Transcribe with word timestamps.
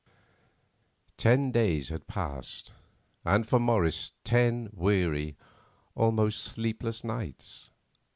Ten 1.15 1.51
days 1.51 1.89
had 1.89 2.07
passed, 2.07 2.73
and 3.23 3.47
for 3.47 3.59
Morris 3.59 4.13
ten 4.23 4.71
weary, 4.73 5.37
almost 5.93 6.43
sleepless, 6.43 7.03
nights. 7.03 7.69